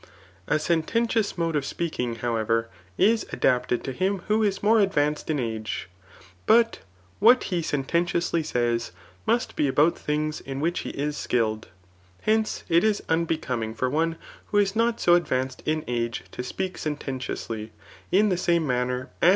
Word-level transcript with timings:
A 0.47 0.57
sententious 0.57 1.37
mode 1.37 1.55
off 1.55 1.61
^aking, 1.61 2.17
however, 2.21 2.69
is 2.97 3.23
a^bipted 3.25 3.83
tor 3.83 3.93
him 3.93 4.23
who 4.27 4.41
is 4.41 4.63
more 4.63 4.79
advanced 4.79 5.29
in 5.29 5.37
age; 5.39 5.89
bot 6.47 6.79
what 7.19 7.43
he 7.53 7.61
iMiteiw 7.61 8.03
tiously 8.07 8.43
says, 8.43 8.93
must 9.27 9.55
be 9.55 9.67
about 9.67 9.95
things 9.99 10.41
in 10.41 10.59
which 10.59 10.79
he 10.79 10.89
is 10.89 11.17
skilled* 11.17 11.67
Hence, 12.23 12.63
it 12.67 12.83
is 12.83 13.03
unbecoming 13.09 13.75
for 13.75 13.91
one 13.91 14.17
who 14.47 14.57
is 14.57 14.75
not 14.75 14.99
so 14.99 15.15
advancini 15.19 15.61
in 15.67 15.81
9ge 15.83 16.21
to 16.31 16.41
speak 16.43 16.79
sententioiasly, 16.79 17.69
in 18.11 18.29
the 18.29 18.37
same 18.37 18.65
maimer 18.67 19.09
as. 19.21 19.29